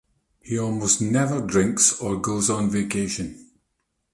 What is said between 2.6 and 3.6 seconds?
vacation.